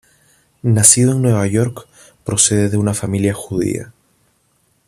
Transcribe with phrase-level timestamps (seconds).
[0.63, 1.87] Nacido en Nueva York,
[2.25, 3.93] procede de una familia judía.